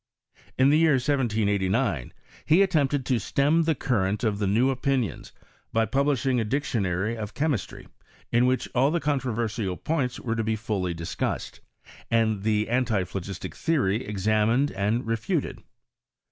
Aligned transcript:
In 0.57 0.71
the 0.71 0.79
year 0.79 0.93
1789 0.93 2.11
he 2.47 2.63
at 2.63 2.71
tempted 2.71 3.05
to 3.05 3.19
stem 3.19 3.65
the 3.65 3.75
current 3.75 4.23
of 4.23 4.39
the 4.39 4.47
new 4.47 4.71
opinions 4.71 5.31
by 5.71 5.85
publishing 5.85 6.39
a 6.39 6.43
dictionary 6.43 7.15
of 7.15 7.35
chemistry, 7.35 7.87
in 8.31 8.47
which 8.47 8.67
aU 8.73 8.89
the 8.89 8.99
controversial 8.99 9.77
points 9.77 10.19
were 10.19 10.35
to 10.35 10.43
be 10.43 10.55
fully 10.55 10.95
discussed, 10.95 11.61
and 12.09 12.41
the 12.41 12.67
antiphlogistic 12.67 13.53
theory 13.55 14.03
examined 14.03 14.71
and 14.71 15.05
refuted. 15.05 15.61